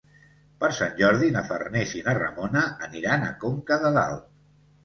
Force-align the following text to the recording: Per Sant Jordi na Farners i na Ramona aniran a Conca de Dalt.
Per 0.63 0.69
Sant 0.77 0.95
Jordi 1.01 1.29
na 1.35 1.43
Farners 1.51 1.93
i 1.99 2.03
na 2.07 2.15
Ramona 2.21 2.65
aniran 2.89 3.27
a 3.27 3.31
Conca 3.45 3.81
de 3.85 3.97
Dalt. 4.01 4.29